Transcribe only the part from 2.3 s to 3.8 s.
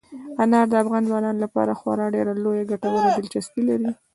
لویه کلتوري دلچسپي